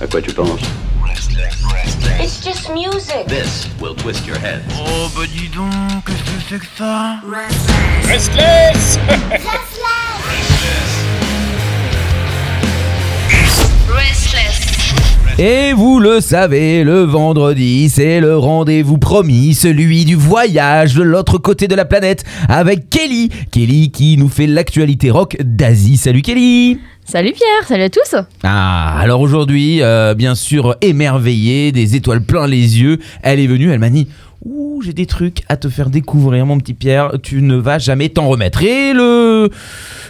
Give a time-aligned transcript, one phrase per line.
[0.00, 0.60] À quoi tu penses
[2.20, 3.26] It's just music.
[3.28, 4.62] This will twist your head.
[4.76, 5.70] Oh bah dis donc,
[6.06, 7.20] qu'est-ce que c'est que ça
[8.08, 8.98] Restless
[13.88, 14.54] Restless.
[15.36, 21.38] Et vous le savez, le vendredi, c'est le rendez-vous promis, celui du voyage de l'autre
[21.38, 23.30] côté de la planète avec Kelly.
[23.50, 25.96] Kelly qui nous fait l'actualité rock d'Asie.
[25.96, 28.14] Salut Kelly Salut Pierre, salut à tous.
[28.42, 33.70] Ah, alors aujourd'hui, euh, bien sûr, émerveillée, des étoiles plein les yeux, elle est venue,
[33.70, 34.08] elle m'a dit
[34.44, 38.08] Ouh, j'ai des trucs à te faire découvrir, mon petit Pierre, tu ne vas jamais
[38.08, 38.62] t'en remettre.
[38.62, 39.50] Et le,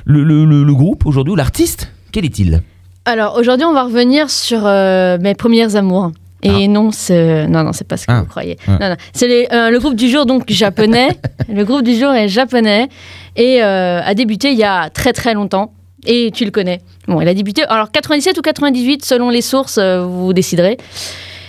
[0.04, 2.62] le, le, le- le groupe aujourd'hui, ou l'artiste, quel est-il?
[3.04, 6.12] Alors aujourd'hui, on va revenir sur euh, mes premières amours.
[6.46, 8.20] Et non, c'est non, non, c'est pas ce que Ah.
[8.20, 8.58] vous croyez.
[8.68, 8.76] Ah.
[8.78, 8.96] Non, non.
[9.14, 11.08] C'est les- euh, le groupe du jour, donc japonais.
[11.48, 12.88] le groupe du jour est japonais
[13.34, 15.72] et euh, a débuté il y a très très longtemps.
[16.06, 16.80] Et tu le connais.
[17.08, 17.64] Bon, il a débuté.
[17.64, 20.76] Alors 97 ou 98, selon les sources, euh, vous déciderez.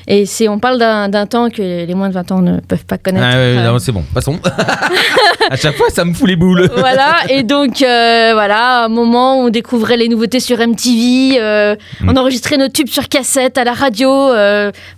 [0.07, 2.99] Et c'est, on parle d'un, temps que les moins de 20 ans ne peuvent pas
[2.99, 3.25] connaître.
[3.27, 4.39] Ah ouais, Euh, c'est bon, passons.
[5.49, 6.69] à chaque fois, ça me fout les boules.
[6.77, 11.75] voilà, et donc euh, voilà, un moment où on découvrait les nouveautés sur MTV, euh,
[12.01, 12.09] Mm.
[12.09, 14.09] on enregistrait nos tubes sur cassette à la radio,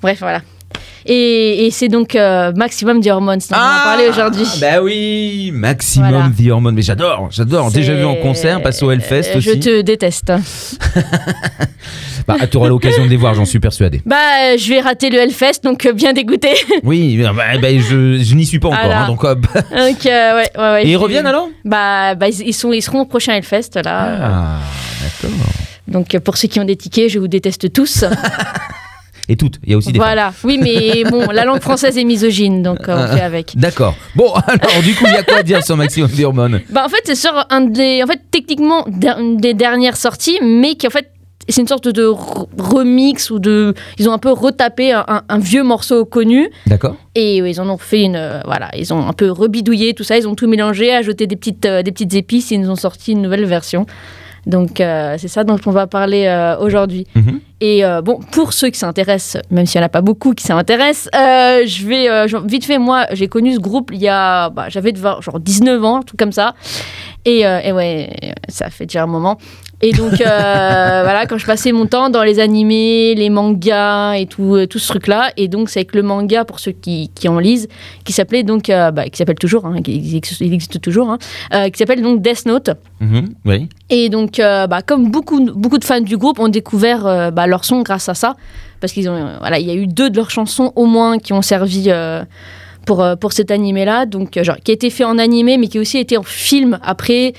[0.02, 0.42] bref, voilà.
[1.06, 4.46] Et, et c'est donc euh, Maximum The Hormones dont on va parler aujourd'hui.
[4.60, 6.30] Bah oui, Maximum Voilà.
[6.38, 6.76] The Hormone.
[6.76, 7.72] Mais j'adore, j'adore.
[7.72, 9.50] Déjà vu en concert, passé au Hellfest Euh, aussi.
[9.50, 10.32] Je te déteste.
[12.28, 14.02] Bah, tu auras l'occasion de les voir, j'en suis persuadé.
[14.06, 16.50] Bah, je vais rater le Hellfest, donc euh, bien dégoûté.
[16.84, 18.82] Oui, bah, bah, je, je n'y suis pas encore.
[18.84, 19.04] Voilà.
[19.04, 19.32] hein, donc, ouais,
[19.74, 21.48] ouais, ouais, Et ils reviennent alors?
[21.64, 24.18] Bah, bah, ils, ils sont, ils seront au prochain Hellfest, là.
[24.22, 24.60] Ah,
[25.02, 25.38] d'accord.
[25.88, 28.04] Donc, euh, pour ceux qui ont des tickets, je vous déteste tous.
[29.30, 30.08] Et toutes, il y a aussi des femmes.
[30.08, 30.34] voilà.
[30.44, 33.52] Oui, mais bon, la langue française est misogyne, donc euh, on fait avec.
[33.58, 33.96] D'accord.
[34.16, 36.90] Bon, alors du coup, il y a quoi à dire sur Maximum Hormone Bah en
[36.90, 40.92] fait c'est sur un des en fait techniquement une des dernières sorties mais qui en
[40.92, 41.12] fait
[41.50, 45.22] c'est une sorte de re- remix ou de ils ont un peu retapé un, un-
[45.30, 46.96] un vieux morceau connu D'accord.
[47.16, 50.18] et ils en ont fait une euh, voilà ils ont un peu rebidouillé tout ça
[50.18, 52.76] ils ont tout mélangé ajouté des petites euh, des petites épices et ils nous ont
[52.76, 53.86] sorti une nouvelle version
[54.48, 57.40] donc euh, c'est ça dont on va parler euh, aujourd'hui Mhm.
[57.62, 60.44] et euh, bon pour ceux qui s'intéressent même s'il n'y en a pas beaucoup qui
[60.46, 64.94] s'intéressent je vais vite fait moi j'ai connu ce groupe il y a bah, j'avais
[64.96, 66.56] genre 19 ans tout comme ça
[67.26, 68.10] et, et ouais,
[68.48, 69.38] ça fait déjà un moment.
[69.82, 70.16] Et donc, euh,
[71.04, 74.80] voilà, quand je passais mon temps dans les animés, les mangas et tout, euh, tout
[74.80, 75.32] ce truc-là.
[75.38, 77.68] Et donc, c'est avec le manga, pour ceux qui, qui en lisent,
[78.04, 81.20] qui s'appelait donc, euh, bah, qui s'appelle toujours, hein, qui existe, il existe toujours, hein,
[81.54, 82.72] euh, qui s'appelle donc Death Note.
[83.00, 83.70] Mhm, Oui.
[83.90, 87.84] Et donc, bah, comme beaucoup, beaucoup de fans du groupe ont découvert bah, leur son
[87.84, 88.36] grâce à ça,
[88.82, 91.32] parce qu'ils ont, voilà, il y a eu deux de leurs chansons au moins qui
[91.32, 91.90] ont servi
[92.86, 95.82] pour, pour cet animé-là, donc genre qui a été fait en animé, mais qui a
[95.82, 97.34] aussi été en film après,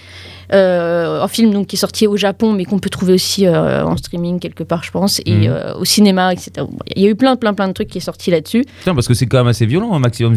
[0.53, 3.85] euh, en film donc qui est sorti au Japon, mais qu'on peut trouver aussi euh,
[3.85, 5.47] en streaming quelque part, je pense, et Mhm.
[5.49, 6.51] euh, au cinéma, etc.
[6.97, 8.65] Il y a eu plein, plein, plein de trucs qui est sorti là-dessus.
[8.79, 10.35] Putain, parce que c'est quand même assez violent, hein, Maximum.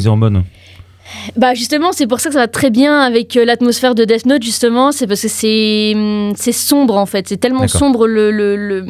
[1.36, 4.26] Bah justement, c'est pour ça que ça va très bien avec euh, l'atmosphère de Death
[4.26, 8.32] Note justement, c'est parce que c'est hum, c'est sombre en fait, c'est tellement sombre le,
[8.32, 8.86] le, le-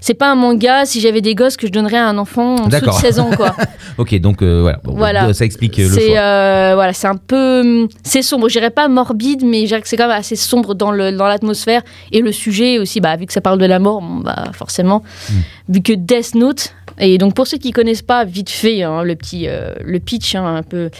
[0.00, 2.56] c'est pas un manga si j'avais des gosses que je donnerais à un enfant en
[2.56, 2.98] dessous de D'accord.
[3.00, 3.54] 16 ans quoi.
[3.98, 4.78] Ok, donc euh, voilà.
[4.82, 5.32] Bon, Voilà.
[5.34, 6.18] Ça explique euh, le choix.
[6.18, 9.82] euh, voilà, c'est un peu hum, c'est sombre, je dirais pas morbide mais je dirais
[9.82, 13.16] que c'est quand même assez sombre dans le dans l'atmosphère et le sujet aussi bah
[13.16, 15.40] vu que ça parle de la mort, bon, bah forcément Hmm.
[15.68, 19.14] vu que Death Note et donc pour ceux qui connaissent pas vite fait hein, le
[19.14, 20.90] petit euh, le pitch hein, un peu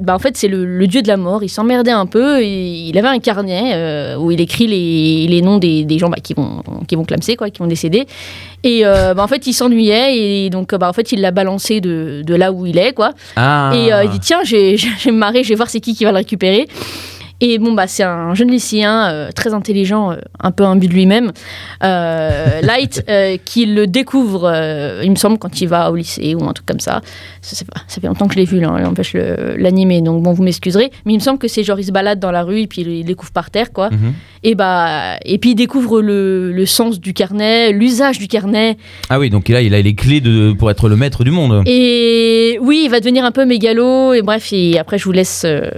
[0.00, 1.42] bah, en fait, c'est le, le dieu de la mort.
[1.42, 2.40] Il s'emmerdait un peu.
[2.42, 6.08] Et il avait un carnet euh, où il écrit les, les noms des, des gens
[6.10, 8.06] bah, qui vont qui vont clamser, quoi, qui vont décéder.
[8.64, 10.16] Et euh, bah, en fait, il s'ennuyait
[10.46, 13.12] et donc bah, en fait, il l'a balancé de, de là où il est, quoi.
[13.36, 13.72] Ah.
[13.74, 15.94] Et euh, il dit tiens, j'ai- je vais me marrer, je vais voir c'est qui
[15.94, 16.66] qui va le récupérer.
[17.40, 20.92] Et bon, bah, c'est un jeune lycéen euh, très intelligent, euh, un peu imbu de
[20.92, 21.30] lui-même,
[21.84, 23.04] euh, Light,
[23.44, 24.50] qui le découvre,
[25.02, 27.00] il me semble, quand il va au lycée ou un truc comme ça.
[27.42, 30.32] Ça, pas- fait longtemps que je l'ai vu, là, hein, n'empêche le- l'animé, donc bon,
[30.32, 30.90] vous m'excuserez.
[31.04, 32.82] Mais il me semble que c'est genre, il se balade dans la rue et puis
[32.82, 33.90] il, découvre par terre, quoi.
[33.90, 34.14] Mhm.
[34.44, 38.76] Et, bah, et puis il découvre le, le sens du carnet, l'usage du carnet.
[39.10, 41.62] Ah oui, donc là, il a les clés de, pour être le maître du monde.
[41.66, 44.12] Et oui, il va devenir un peu mégalo.
[44.14, 45.42] Et bref, et après, je vous laisse.
[45.44, 45.68] euh,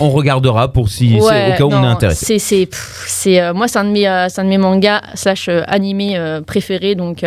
[0.00, 2.38] On regardera pour si, c'est Ouais, au cas où on est intéressé.
[2.38, 2.68] C'est,
[3.06, 6.18] c'est, euh, moi, c'est un de mes, euh, c'est un de mes mangas slash animés
[6.46, 6.94] préférés.
[6.94, 7.24] Donc,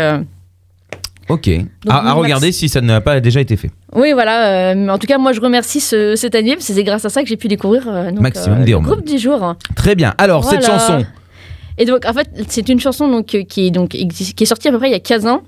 [1.30, 1.50] Ok.
[1.90, 3.72] à, regarder si ça n'a pas déjà été fait.
[3.96, 4.72] oui, voilà.
[4.72, 6.56] euh, mais en tout cas, moi, je remercie ce, cet anime.
[6.56, 8.72] parce que C'est grâce à ça que j'ai pu découvrir euh, donc, Maximum euh, des
[8.72, 9.56] le groupe du jour.
[9.76, 10.14] Très bien.
[10.18, 11.04] Alors, cette chanson.
[11.78, 14.68] Et donc, en fait, c'est une chanson donc, euh, qui, est, donc, qui est sortie
[14.68, 15.42] à peu près il y a 15 ans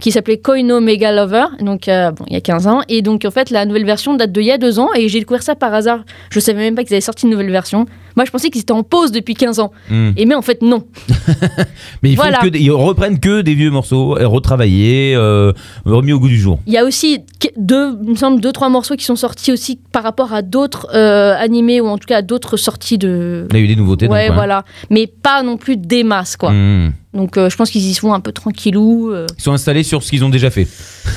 [0.00, 2.80] qui s'appelait Koino Mega Lover, donc euh, bon, il y a 15 ans.
[2.88, 5.20] Et donc en fait, la nouvelle version date d'il y a deux ans et j'ai
[5.20, 6.00] découvert ça par hasard.
[6.30, 7.86] Je savais même pas qu'ils avaient sorti une nouvelle version.
[8.16, 9.72] Moi, je pensais qu'ils étaient en pause depuis 15 ans.
[9.88, 10.10] Hmm.
[10.16, 10.84] Et mais en fait, non.
[12.02, 12.38] Mais ils, Voilà.
[12.38, 15.52] que des- ils reprennent que des vieux morceaux, euh, retravaillés, euh,
[15.84, 16.58] remis au goût du jour.
[16.66, 17.20] Il y a aussi
[17.56, 20.88] deux, il me semble, deux, trois morceaux qui sont sortis aussi par rapport à d'autres
[20.94, 23.46] euh, animés ou en tout cas à d'autres sorties de.
[23.50, 24.08] Il y a eu des nouveautés.
[24.08, 24.64] Ouais, donc, voilà.
[24.90, 26.50] Mais pas non plus des masses, quoi.
[26.50, 26.92] Hmm.
[27.14, 29.10] Donc euh, je pense qu'ils y sont un peu tranquillou.
[29.12, 29.26] euh.
[29.38, 30.66] Ils sont installés sur ce qu'ils ont déjà fait.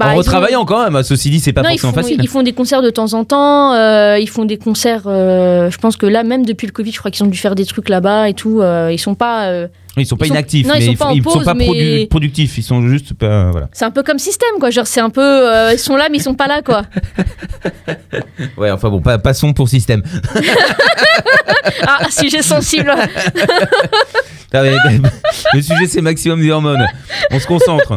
[0.00, 2.20] Bah, en ont- retravaillant quand même, ceci dit, c'est pas Non, ils forcément font, facile.
[2.20, 3.72] ils font des concerts de temps en temps.
[3.74, 5.02] euh, ils font des concerts.
[5.04, 7.64] je pense que là, même depuis le Covid, je crois qu'ils ont dû faire des
[7.66, 8.60] trucs là-bas et tout.
[8.90, 9.68] ils sont pas.
[9.98, 11.54] Ils sont pas ils sont- inactifs, non, ils mais sont ils, pas sont pause, pas
[11.54, 12.58] mais- produ- productifs.
[12.58, 13.50] Ils sont juste pas.
[13.50, 13.68] Voilà.
[13.72, 14.70] c'est un peu comme système, quoi.
[14.70, 15.20] Genre, c'est un peu.
[15.22, 16.82] euh, ils sont là, mais ils sont pas là, quoi.
[18.58, 20.02] Ouais, enfin bon, pas- passons pour système.
[21.86, 22.92] Ah, sujet sensible.
[24.52, 26.86] Le sujet, c'est maximum des hormones.
[27.30, 27.96] On se concentre.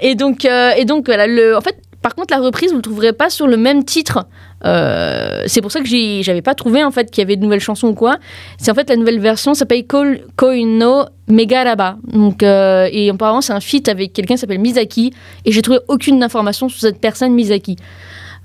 [0.00, 1.76] Et donc, euh, et donc voilà, le, en fait,
[2.06, 4.26] par contre, la reprise, vous ne le trouverez pas sur le même titre.
[4.64, 7.58] Euh, c'est pour ça que j'avais pas trouvé en fait qu'il y avait de nouvelles
[7.58, 8.18] chansons ou quoi.
[8.58, 10.04] C'est en fait la nouvelle version s'appelle Ko-
[10.36, 11.96] Koino Megaraba.
[12.06, 15.12] Donc, euh, et apparemment, c'est un feat avec quelqu'un qui s'appelle Misaki.
[15.44, 17.74] Et j'ai trouvé aucune information sur cette personne Misaki.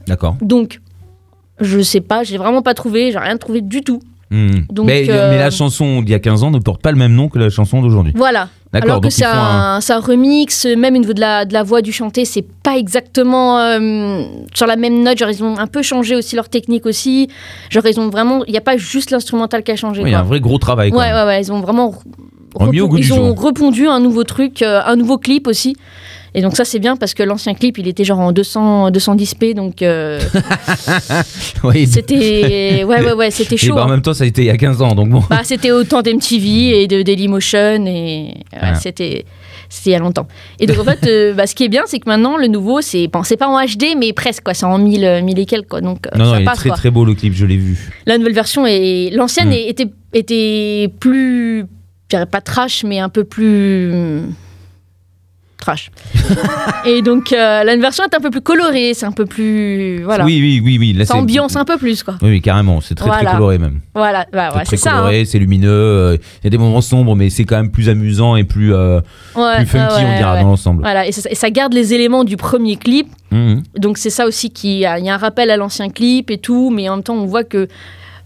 [0.07, 0.37] D'accord.
[0.41, 0.79] Donc,
[1.59, 4.01] je sais pas, j'ai vraiment pas trouvé, j'ai rien trouvé du tout.
[4.31, 4.61] Hmm.
[4.71, 6.97] Donc, mais, euh, mais la chanson d'il y a 15 ans ne porte pas le
[6.97, 8.13] même nom que la chanson d'aujourd'hui.
[8.15, 8.47] Voilà.
[8.73, 11.61] Alors que c'est un- un, c'est un remix, même au niveau de la, de la
[11.63, 14.23] voix du chanté, c'est pas exactement euh,
[14.53, 15.17] sur la même note.
[15.17, 17.27] Genre, ils ont un peu changé aussi leur technique aussi.
[17.69, 18.45] Genre, ils ont vraiment.
[18.45, 20.01] Il n'y a pas juste l'instrumental qui a changé.
[20.01, 20.91] Oui, il y a un vrai gros travail.
[20.91, 21.93] ouais, ouais, ouais, ils ont vraiment.
[22.55, 23.41] Au ils ont jour.
[23.41, 25.75] repondu un nouveau truc, euh, un nouveau clip aussi.
[26.33, 29.53] Et donc ça c'est bien parce que l'ancien clip il était genre en 200 210p
[29.53, 30.17] donc euh,
[31.63, 31.85] Oui.
[31.87, 33.75] c'était ouais ouais ouais c'était Et chaud.
[33.75, 33.91] bah, en hein.
[33.91, 35.21] même temps, ça a été il y a 15 ans, donc bon.
[35.29, 38.75] Bah, c'était autant d'MTV et de Dailymotion et ouais, Ah.
[38.75, 39.25] c'était
[39.67, 40.27] c'était il y a longtemps.
[40.59, 42.81] Et donc en fait, euh, bah, ce qui est bien, c'est que maintenant le nouveau,
[42.81, 45.45] c'est bon, c'est pas en HD, mais presque quoi, c'est en 1000, euh, 1000 et
[45.45, 45.81] quelques quoi.
[45.81, 46.77] Donc non, non, ça il est très quoi.
[46.77, 47.91] très beau le clip, je l'ai vu.
[48.05, 49.53] La nouvelle version et l'ancienne Mm.
[49.53, 51.65] est- était était plus,
[52.11, 54.33] je dirais pas trash, mais un peu plus hum,
[55.57, 55.91] trash.
[56.85, 60.25] et donc euh, la version est un peu plus colorée, c'est un peu plus voilà,
[60.25, 60.91] Oui, oui, oui, oui.
[60.91, 62.15] Là, ça c'est- ambiance un peu plus quoi.
[62.21, 62.81] Oui, oui, carrément.
[62.81, 63.79] C'est très très coloré même.
[63.95, 64.91] Voilà, bah, ouais, c'est ça.
[64.91, 64.97] hein.
[64.97, 65.69] coloré, c'est lumineux.
[65.69, 68.73] euh, Il y a des moments sombres, mais c'est quand même plus amusant et plus,
[68.73, 68.99] euh,
[69.35, 70.81] Ouais, plus funky, ouais, on dira, dans l'ensemble.
[70.83, 73.07] Voilà, et ça, et ça garde les éléments du premier clip.
[73.31, 73.63] Mhm.
[73.77, 76.71] Donc c'est ça aussi qui il y a un rappel à l'ancien clip et tout,
[76.71, 77.69] mais en même temps on voit que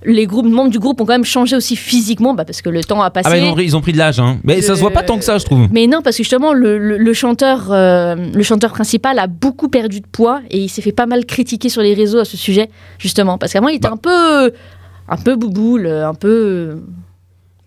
[0.04, 2.84] les groupes membres du groupe ont quand même changé aussi physiquement, bah, parce que le
[2.84, 3.28] temps a passé.
[3.28, 4.40] Ah, bah, ils, ont, pris- ils ont pris de l'âge, hein.
[4.44, 5.68] Mais ça se voit pas tant que ça, je trouve.
[5.72, 9.70] Mais non, parce que justement, le, le- le chanteur, euh, le chanteur principal a beaucoup
[9.70, 12.38] perdu de poids et il s'est fait pas mal critiquer sur les réseaux à ce
[12.38, 12.70] sujet,
[13.00, 13.38] justement.
[13.38, 13.94] Parce qu'avant, il était Bah.
[13.94, 14.52] un peu.
[15.08, 16.78] Un peu bouboule, un peu.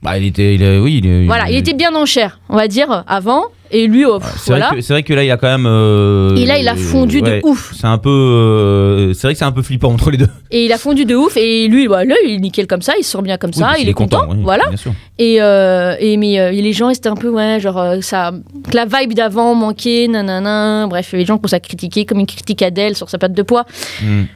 [0.03, 0.55] Bah, il était.
[0.55, 3.45] il est- oui, il est- Voilà, il était bien en chair, on va dire, avant.
[3.71, 4.69] Et lui, oh, pff, C'est voilà.
[4.69, 5.67] vrai, que- c'est vrai que là, il a quand même.
[5.67, 7.75] euh, Et là, il a fondu ouais, de ouf.
[7.79, 8.09] C'est un peu.
[8.09, 10.29] euh, c'est vrai que c'est un peu flippant entre les deux.
[10.51, 11.37] Et il a fondu de ouf.
[11.37, 13.59] Et lui, bah, là, il est nickel comme ça, il se sent bien comme Oui,
[13.61, 14.27] ça, il est content.
[14.31, 14.69] oui, voilà.
[14.69, 14.93] Bien sûr.
[15.19, 18.31] Et, euh, et mais euh, les gens, c'était un peu, ouais, genre, euh, ça,
[18.71, 20.87] que la vibe d'avant manquait, nanana.
[20.89, 23.67] Bref, les gens commencent à critiquer comme une critique Adèle sur sa patte de poids.
[24.03, 24.27] Mhm.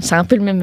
[0.00, 0.62] C'est un peu le même.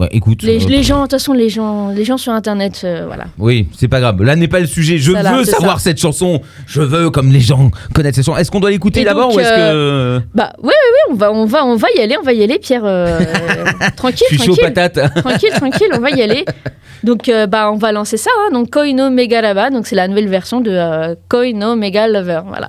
[0.00, 0.42] Euh, écoute.
[0.42, 3.24] les, euh, les gens, de toute façon, les gens, les gens sur Internet, euh, voilà.
[3.38, 4.22] Oui, c'est pas grave.
[4.22, 4.98] Là n'est pas le sujet.
[4.98, 6.40] Je Ça, là, veux c'est savoir cette chanson.
[6.66, 8.38] Je veux, comme les gens connaissent cette chanson.
[8.38, 10.20] Est-ce qu'on doit l'écouter Et d'abord donc, ou est-ce que.
[10.34, 12.42] Bah, ouais, ouais, ouais, on va, on va, on va y aller, on va y
[12.42, 12.82] aller, Pierre.
[12.84, 13.18] euh,
[13.96, 15.14] tranquille, Je suis chaud tranquille, patate.
[15.22, 16.44] tranquille, tranquille, on va y aller.
[17.04, 18.30] Donc, euh, bah, on va lancer ça.
[18.38, 22.40] Hein, donc, Koino Mega Lava, donc c'est la nouvelle version de euh, Koino Mega Lover,
[22.46, 22.68] voilà.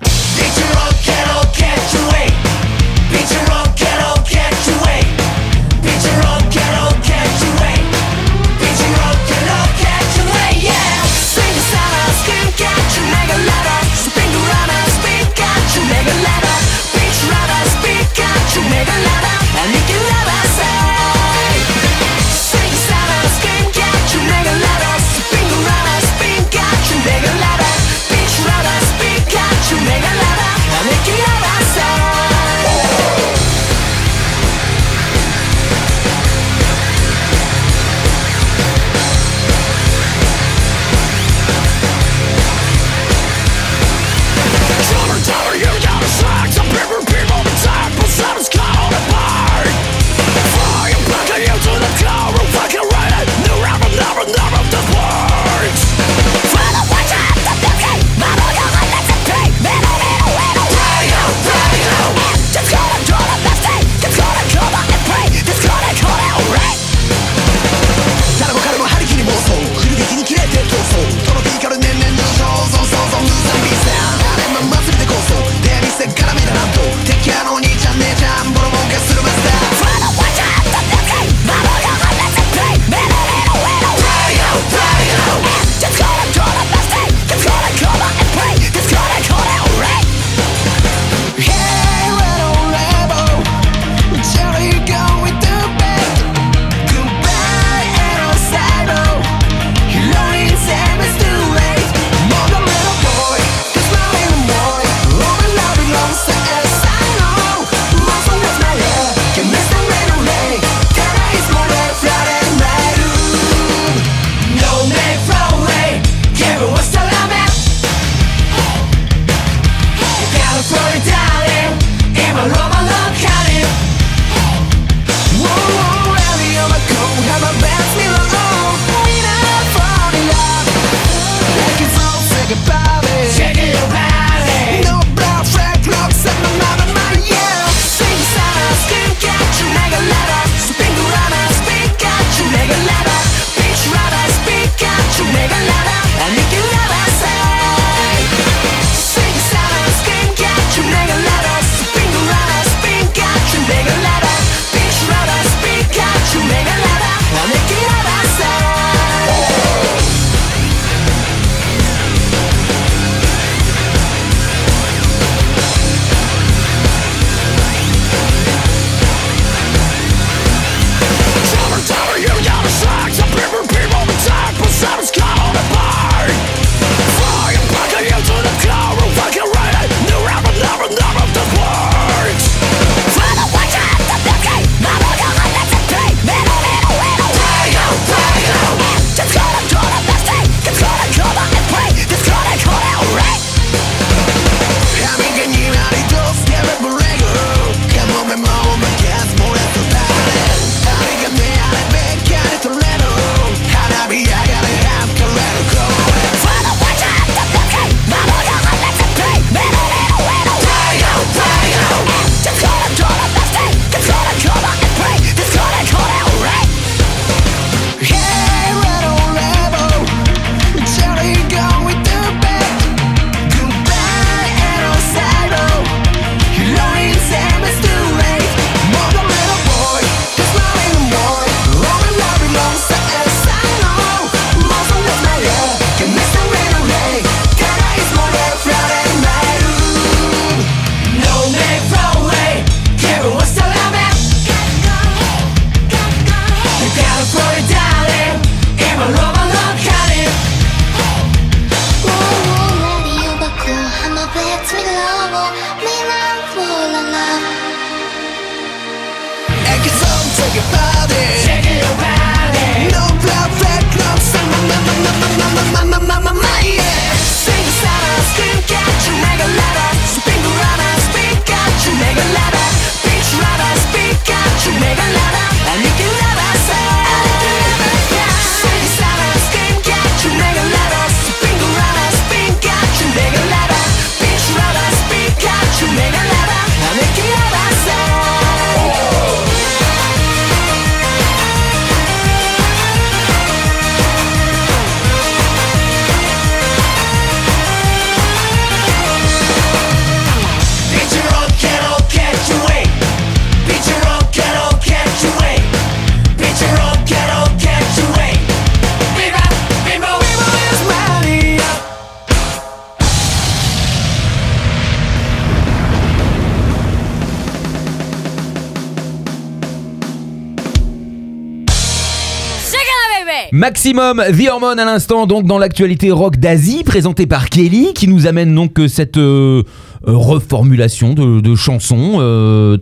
[323.60, 328.26] Maximum The Hormone à l'instant, donc dans l'actualité rock d'Asie, présentée par Kelly, qui nous
[328.26, 329.64] amène donc euh, cette euh,
[330.08, 332.20] euh, reformulation de, de chansons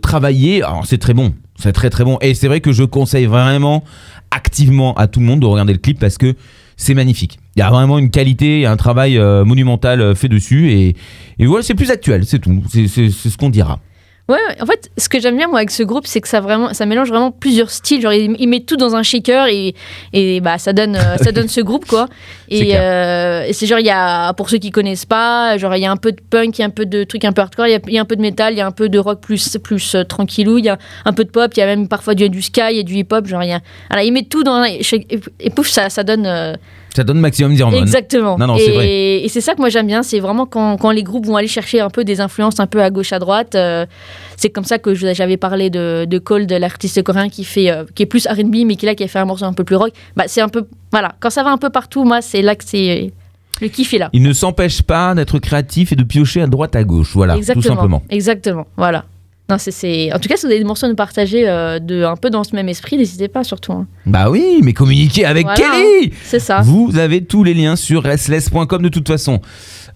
[0.00, 0.62] travaillée.
[0.62, 2.18] Alors c'est très bon, c'est très très bon.
[2.20, 3.82] Et c'est vrai que je conseille vraiment
[4.30, 6.36] activement à tout le monde de regarder le clip parce que
[6.76, 7.40] c'est magnifique.
[7.56, 10.94] Il y a vraiment une qualité, un travail monumental fait dessus et,
[11.44, 12.62] voilà, c'est plus actuel, c'est tout.
[12.68, 13.80] C'est ce qu'on dira.
[14.28, 16.74] Ouais, en fait, ce que j'aime bien moi avec ce groupe, c'est que ça vraiment,
[16.74, 18.02] ça mélange vraiment plusieurs styles.
[18.02, 19.74] Genre, ils, ils mettent tout dans un shaker et,
[20.12, 22.08] et bah ça donne, euh, ça donne ce groupe quoi.
[22.50, 25.80] Et, euh, et c'est genre il y a, pour ceux qui connaissent pas, genre il
[25.82, 27.42] y a un peu de punk, il y a un peu de trucs un peu
[27.42, 28.70] hardcore, il y a, il y a un peu de métal, il y a un
[28.70, 31.60] peu de rock plus, plus euh, tranquillou, il y a un peu de pop, il
[31.60, 33.26] y a même parfois du, du sky et du hip hop.
[33.26, 34.80] Genre il y a, voilà, ils mettent tout dans un- et,
[35.40, 36.26] et pouf ça, ça donne.
[36.26, 36.54] euh,
[36.98, 37.82] Ça donne Maximum The Hormone.
[37.82, 38.36] Exactement.
[38.38, 38.88] Non, non, et, c'est vrai.
[39.22, 41.46] et c'est ça que moi j'aime bien, c'est vraiment quand, quand les groupes vont aller
[41.46, 43.54] chercher un peu des influences un peu à gauche à droite.
[43.54, 43.86] euh,
[44.36, 47.84] c'est comme ça que j'avais parlé de, de Cole, de l'artiste coréen qui fait euh,
[47.94, 49.76] qui est plus R&B mais qui là qui a fait un morceau un peu plus
[49.76, 49.92] rock.
[50.16, 52.64] Bah c'est un peu voilà, quand ça va un peu partout, moi c'est là que
[52.64, 53.12] c'est
[53.60, 54.10] le kiff est là.
[54.12, 57.12] Il ne s'empêche pas d'être créatif et de piocher à droite à gauche.
[57.14, 57.62] Voilà, Exactement.
[57.62, 58.02] tout simplement.
[58.10, 58.66] Exactement.
[58.76, 59.04] Voilà.
[59.50, 60.12] Non, c'est, c'est...
[60.12, 62.28] En tout cas, si vous avez des morceaux à nous partager euh, de, un peu
[62.28, 63.72] dans ce même esprit, n'hésitez pas surtout.
[63.72, 63.86] hein.
[64.04, 66.60] Bah oui, mais communiquez avec Voilà, Kelly C'est ça.
[66.62, 69.40] Vous avez tous les liens sur restless.com de toute façon.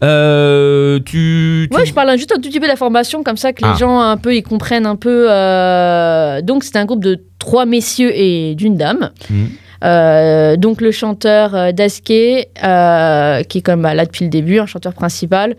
[0.02, 3.62] Euh, tu, tu- Ouais, je parle juste un tout petit peu d'information, comme ça que
[3.62, 3.76] les Ah.
[3.78, 5.26] gens un peu ils comprennent un peu.
[5.30, 9.10] euh, Donc c'est un groupe de trois messieurs et d'une dame.
[9.30, 9.48] Mhm.
[9.84, 14.58] Euh, donc le chanteur euh, Daske, euh, qui est comme bah, là depuis le début,
[14.60, 15.56] un chanteur principal,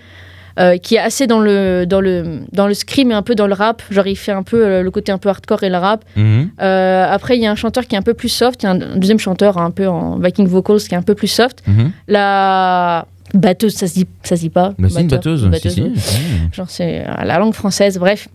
[0.60, 3.48] euh, qui est assez dans le dans le dans le scream et un peu dans
[3.48, 3.82] le rap.
[3.90, 6.04] Genre il fait un peu euh, le côté un peu hardcore et le rap.
[6.16, 6.52] Mhm.
[6.62, 8.70] Euh, après il y a un chanteur qui est un peu plus soft, il y
[8.70, 11.64] a un deuxième chanteur un peu en backing vocals qui est un peu plus soft.
[11.68, 11.92] Mhm.
[12.08, 14.74] La batteuse, ça se dit ça se dit pas.
[14.78, 15.60] Bah, c'est une Batteur, batteuse.
[15.62, 15.92] si, si.
[15.96, 16.18] si.
[16.54, 18.28] Genre, c'est la langue française, bref.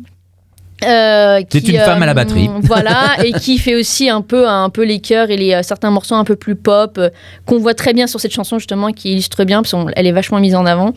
[0.84, 2.48] Euh, C'est une femme à la batterie.
[2.62, 5.90] Voilà, et qui fait aussi un peu, un peu les chœurs et les, euh, certains
[5.90, 7.10] morceaux un peu plus pop, euh,
[7.46, 10.38] qu'on voit très bien sur cette chanson, justement, qui illustre bien, parce qu'elle est vachement
[10.40, 10.92] mise en avant.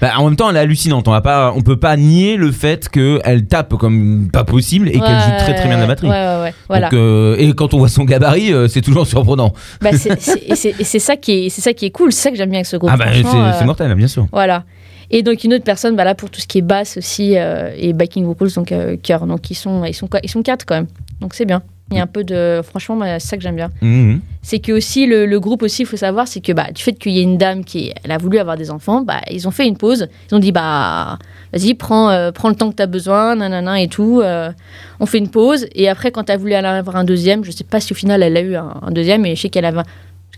[0.00, 1.08] Bah, en même temps, elle est hallucinante.
[1.08, 4.92] On va pas, on peut pas nier le fait qu'elle tape comme pas possible et
[4.92, 6.08] qu'elle joue très très bien de la batterie.
[6.08, 6.54] Ouais, ouais.
[6.68, 6.88] Voilà.
[6.88, 9.52] Donc, euh, et quand on voit son gabarit, euh, c'est toujours surprenant.
[9.80, 12.58] Bah, c'est- ça, qui est- c'est ça qui est cool, c'est ça que j'aime bien
[12.58, 12.90] avec ce groupe.
[12.92, 14.26] ah bah c'est euh, mortel, bien sûr.
[14.32, 14.64] Voilà.
[15.10, 17.70] Et donc une autre personne, bah là pour tout ce qui est basse aussi euh,
[17.76, 19.26] et backing vocals, donc euh, chœur.
[19.26, 20.88] Donc ils sont, ils sont, ils sont quatre quand même.
[21.20, 21.62] Donc c'est bien.
[21.92, 23.70] Il y a un peu de, franchement, bah, c'est ça que j'aime bien.
[23.80, 24.20] Mhm.
[24.42, 26.94] C'est que aussi le, le groupe aussi, il faut savoir, c'est que bah du fait
[26.94, 29.52] qu'il y ait une dame qui, elle a voulu avoir des enfants, bah ils ont
[29.52, 30.08] fait une pause.
[30.28, 31.16] Ils ont dit bah
[31.52, 34.20] vas-y prends, euh, prends le temps que tu as besoin, nanana et tout.
[34.20, 34.50] euh,
[34.98, 37.52] on fait une pause et après quand tu as voulu aller avoir un deuxième, je
[37.52, 39.64] sais pas si au final elle a eu un, un deuxième, mais je sais qu'elle
[39.64, 39.82] avait,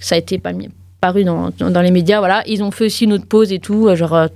[0.00, 0.52] ça a été pas
[1.00, 2.42] paru dans, dans, dans les médias, voilà.
[2.46, 4.28] Ils ont fait aussi une autre pause et tout, euh, genre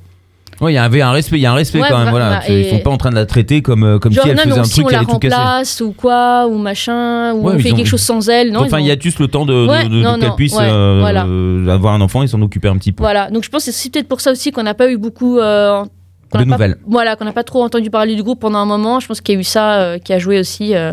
[0.62, 2.11] Ouais, il y avait un respect, il y a un respect Ouais, quand même.
[2.11, 4.31] voilà, Voilà, Ils sont pas en train de la traiter comme euh, comme Genre, si
[4.31, 6.47] elle non, faisait non, un si truc on qui la allait tout remplace ou quoi,
[6.47, 8.52] ou machin, ou Ouais, on fait ont- quelque chose sans elle.
[8.52, 10.35] Non, enfin, il y ont- a juste le temps de, de- Ouais, de- non, qu'elle
[10.35, 11.26] puisse euh, voilà.
[11.75, 13.02] avoir un enfant et s'en occuper un petit peu.
[13.02, 15.38] Voilà, donc je pense que c'est peut-être pour ça aussi qu'on n'a pas eu beaucoup.
[15.38, 16.76] euh, De n'a pas- nouvelles.
[16.87, 19.01] voilà, qu'on n'a pas trop entendu parler du groupe pendant un moment.
[19.01, 20.75] Je pense qu'il y a eu ça euh, qui a joué aussi.
[20.75, 20.92] euh.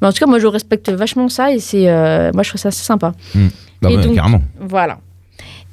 [0.00, 2.60] Mais en tout cas, moi, je respecte vachement ça et c'est, euh, moi, je trouve
[2.60, 3.12] ça assez sympa.
[3.82, 4.40] Bah Et ouais, donc- carrément.
[4.60, 4.98] Voilà.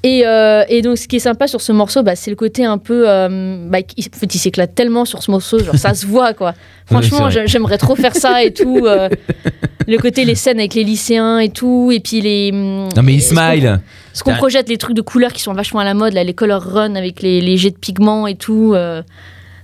[0.06, 2.66] Et, euh, et donc, ce qui est sympa sur ce morceau, bah, c'est le côté
[2.66, 3.06] un peu.
[3.08, 6.34] euh, bah, il, en fait, il s'éclate tellement sur ce morceau, genre ça se voit,
[6.34, 6.54] quoi.
[6.86, 8.82] Franchement, j'aimerais trop faire ça et tout.
[8.86, 9.08] euh,
[9.88, 11.89] le côté, les scènes avec les lycéens et tout.
[11.94, 12.52] Et puis les.
[12.52, 13.80] hum, Non mais il smile.
[14.12, 16.34] Ce qu'on projette, les trucs de couleurs qui sont vachement à la mode, là, les
[16.34, 18.76] color run avec les, les jets de pigments et tout.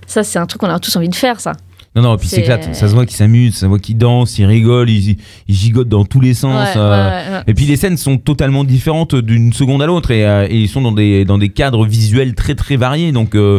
[0.06, 1.52] ça, c'est un truc qu'on a tous envie de faire, ça.
[1.96, 2.72] Non, non, puis C'est- s'éclate.
[2.72, 5.16] Ça se voit qu'ils s'amusent, ça se voit qu'ils dansent, ils rigolent, ils,
[5.48, 6.68] ils gigotent dans tous les sens.
[6.68, 7.42] Ouais, euh, ouais, ouais.
[7.48, 10.68] Et puis les scènes sont totalement différentes d'une seconde à l'autre et, euh, et ils
[10.68, 13.10] sont dans des, dans des cadres visuels très très variés.
[13.10, 13.58] Donc, euh,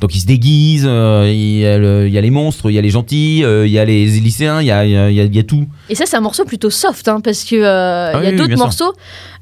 [0.00, 2.78] donc ils se déguisent, il, y a le- il y a les monstres, il y
[2.78, 5.36] a les gentils, il y a les lycéens, il y a, il y a- il
[5.36, 5.64] y tout.
[5.88, 8.36] Et ça, c'est un morceau plutôt soft, hein, parce euh, Ah il y a oui,
[8.36, 8.92] d'autres morceaux.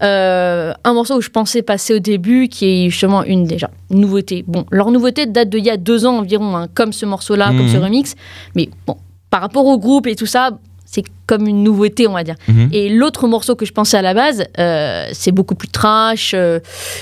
[0.03, 4.45] Un morceau où je pensais passer au début, qui est justement une déjà nouveauté.
[4.47, 7.63] Bon, leur nouveauté date d'il y a deux ans environ, hein, comme ce morceau-là, comme
[7.67, 7.73] Mhm.
[7.73, 8.15] ce remix.
[8.55, 8.97] Mais bon,
[9.31, 10.51] par rapport au groupe et tout ça,
[10.85, 12.37] c'est comme une nouveauté, on va dire.
[12.49, 12.69] Mhm.
[12.73, 16.33] Et l'autre morceau que je pensais à la base, euh, c'est beaucoup plus trash.
[16.35, 16.61] euh,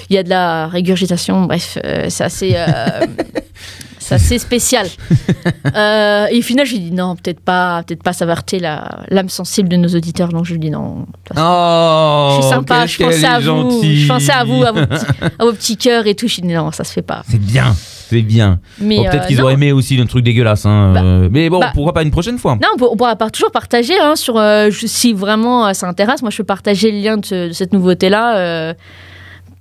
[0.09, 1.43] Il y a de la régurgitation.
[1.43, 2.57] Bref, euh, c'est assez.
[3.99, 4.87] c'est assez spécial.
[5.75, 9.29] Et au final, je lui dis non, peut-être pas, peut-être pas, ça va heurter l'âme
[9.29, 10.29] sensible de nos auditeurs.
[10.29, 11.07] Donc je lui dis non.
[11.37, 15.07] Oh, je suis sympa, je pensais à vous, je pensais à vous, à vos petits,
[15.39, 16.27] à vos petits cœurs et tout.
[16.27, 17.23] Je lui dis non, ça se fait pas.
[17.31, 17.75] C'est bien,
[18.23, 18.61] bien.
[18.81, 20.67] Mais Bon, Peut-être euh, qu'ils auraient aimé aussi un truc dégueulasse.
[20.67, 21.71] hein, Bah, euh, mais bon, bah.
[21.75, 24.37] pourquoi pas une prochaine fois Non, on, peut- on pourra pas toujours partager hein, sur
[24.39, 26.23] euh, je- si vraiment ça intéresse.
[26.23, 28.75] Moi, je peux partager le lien de, ce- de cette nouveauté-là euh,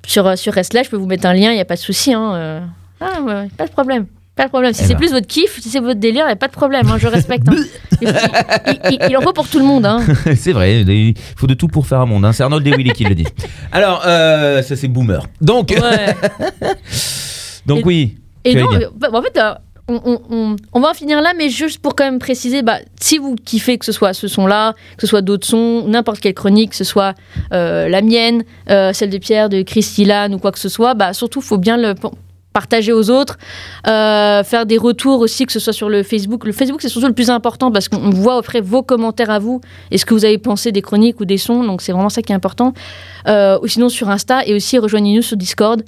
[0.05, 0.85] sur sur Restless.
[0.85, 2.13] Je peux vous mettre un lien, il y a pas de souci.
[2.13, 2.63] Hein.
[3.01, 4.05] Ah, ouais, pas de problème.
[4.35, 4.73] Pas de problème.
[4.73, 4.99] Si Eh c'est ben.
[4.99, 6.87] plus votre kiff, si c'est votre délire, il n'y a pas de problème.
[6.89, 7.47] hein, je respecte.
[7.49, 7.53] hein.
[8.01, 9.85] il, il- il- il en faut pour tout le monde.
[9.85, 9.99] Hein.
[10.35, 12.27] c'est vrai, il faut de tout pour faire un monde.
[12.33, 13.27] C'est Arnold Willy qui le dit.
[13.71, 15.27] Alors, euh, ça c'est boomer.
[15.39, 16.15] Donc, Ouais.
[17.67, 18.17] donc Et- oui.
[18.45, 18.91] Et dire.
[18.95, 19.53] bah, en fait, euh,
[19.89, 22.77] on, on- on- on va en finir là, mais juste pour quand même préciser, bah,
[23.01, 26.33] si vous kiffez que ce soit ce son-là, que ce soit d'autres sons, n'importe quelle
[26.33, 27.15] chronique, que ce soit
[27.53, 31.13] euh, la mienne, euh, celle de Pierre, de Christilan ou quoi que ce soit, bah,
[31.13, 31.95] surtout, il faut bien le
[32.53, 33.37] partager aux autres,
[33.87, 36.45] euh, faire des retours aussi, que ce soit sur le Facebook.
[36.45, 39.59] Le Facebook, c'est surtout le plus important parce qu'on voit après vos commentaires à vous
[39.89, 42.21] et ce que vous avez pensé des chroniques ou des sons, donc c'est vraiment ça
[42.21, 42.73] qui est important.
[43.27, 45.83] Euh, ou sinon sur Insta et aussi rejoignez-nous sur Discord.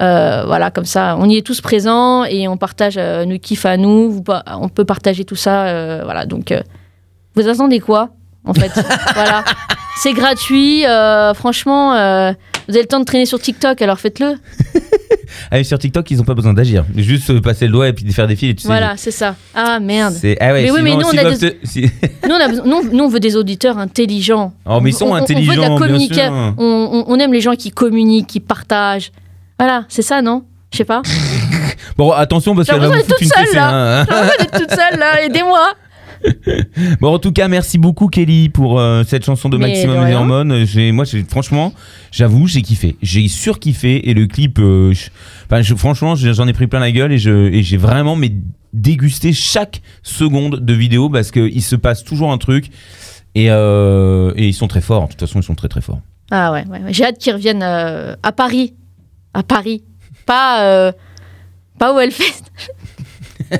[0.00, 3.66] Euh, voilà, comme ça, on y est tous présents et on partage euh, nos kiffs
[3.66, 4.10] à nous.
[4.10, 4.22] Vous
[4.60, 5.66] on peut partager tout ça.
[5.66, 6.60] euh, voilà, donc euh,
[7.34, 8.10] vous attendez quoi
[8.44, 8.70] en fait?
[9.14, 9.44] Voilà,
[10.00, 10.86] c'est gratuit.
[10.86, 12.32] euh, franchement, euh,
[12.68, 14.34] vous avez le temps de traîner sur TikTok, alors faites-le.
[15.50, 16.84] Ah, sur TikTok, ils ont pas besoin d'agir.
[16.96, 18.56] Juste passer le doigt et puis faire des fils.
[18.56, 19.34] Tu sais, Voilà, c'est ça.
[19.54, 20.14] Ah merde.
[20.40, 21.56] Ah ouais, Mais oui, mais nous, on a des- te-
[22.26, 24.52] Nous on, a besoin- nous, nous, on veut des auditeurs intelligents.
[24.66, 26.14] Oh, mais ils sont On- on- On veut de intelligents, la bien communiquer.
[26.14, 26.54] sûr.
[26.58, 29.12] On, on- on aime les gens qui communiquent, qui partagent.
[29.58, 30.44] Voilà, c'est ça, non?
[30.72, 31.02] Je sais pas.
[31.96, 33.58] Bon, attention parce qu'elle va vous foutre une toute seule, fessée.
[33.58, 34.04] hein.
[34.08, 35.72] J'ai l'impression d'être toute seule là, aidez-moi.
[37.00, 40.00] Bon, en tout cas, merci beaucoup Kelly pour euh, cette chanson de Mais Maximum de
[40.04, 40.18] rien.
[40.18, 40.64] Hormone.
[40.64, 41.72] J'ai, moi, j'ai, franchement,
[42.12, 42.96] j'avoue, j'ai kiffé.
[43.02, 45.10] J'ai surkiffé et le clip, euh, je-
[45.46, 48.32] enfin, je- franchement, j'en ai pris plein la gueule et, je, et j'ai vraiment mais,
[48.72, 52.66] dégusté chaque seconde de vidéo parce qu'il se passe toujours un truc
[53.34, 55.04] et, euh, et ils sont très forts.
[55.06, 56.00] De toute façon, ils sont très très forts.
[56.30, 56.92] Ah ouais, ouais, ouais.
[56.92, 58.74] j'ai hâte qu'ils reviennent euh, à Paris.
[59.34, 59.84] À Paris.
[60.26, 60.92] Pas, euh,
[61.78, 62.44] pas au Hellfest.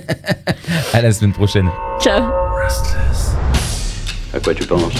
[0.93, 1.71] À la semaine prochaine.
[2.01, 2.31] Ciao.
[4.35, 4.93] À quoi tu penses?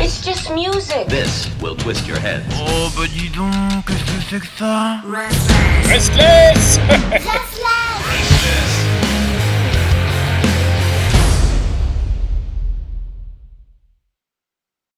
[0.00, 1.06] It's just music.
[1.08, 2.42] This will twist your head.
[2.58, 3.52] Oh bah dis donc,
[3.86, 5.00] qu'est-ce que c'est que ça?
[5.10, 6.78] Restless Restless